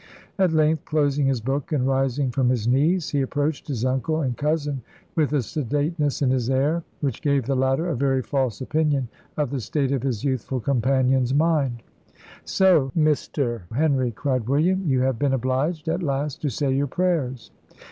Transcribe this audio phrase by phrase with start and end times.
[0.39, 4.35] At length closing his book and rising from his knees, he approached his uncle and
[4.35, 4.81] cousin,
[5.15, 9.51] with a sedateness in his air, which gave the latter a very false opinion of
[9.51, 11.83] the state of his youthful companion's mind.
[12.45, 13.61] "So, Mr.
[13.71, 17.51] Henry," cried William, "you have been obliged, at last, to say your prayers."